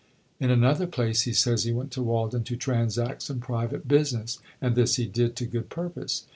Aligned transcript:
In 0.39 0.49
another 0.49 0.87
place 0.87 1.21
he 1.21 1.31
says 1.31 1.63
he 1.63 1.71
went 1.71 1.91
to 1.91 2.01
Walden 2.01 2.43
to 2.45 2.55
"transact 2.55 3.21
some 3.21 3.39
private 3.39 3.87
business," 3.87 4.39
and 4.59 4.73
this 4.75 4.95
he 4.95 5.05
did 5.05 5.35
to 5.35 5.45
good 5.45 5.69
purpose. 5.69 6.23